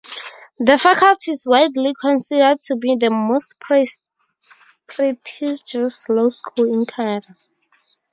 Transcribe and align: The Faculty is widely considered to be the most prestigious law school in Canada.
The 0.57 0.79
Faculty 0.79 1.29
is 1.29 1.45
widely 1.45 1.93
considered 1.93 2.59
to 2.61 2.75
be 2.75 2.95
the 2.95 3.11
most 3.11 3.53
prestigious 3.59 3.99
law 6.09 6.27
school 6.29 6.73
in 6.73 6.87
Canada. 6.87 7.37